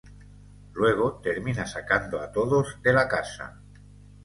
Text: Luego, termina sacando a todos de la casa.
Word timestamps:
Luego, 0.73 1.19
termina 1.21 1.67
sacando 1.67 2.19
a 2.21 2.31
todos 2.31 2.79
de 2.81 2.91
la 2.91 3.07
casa. 3.07 3.61